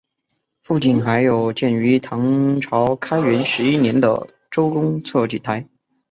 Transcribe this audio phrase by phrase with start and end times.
[0.63, 5.69] 附近还有建于唐朝开元十一年的周公测景台。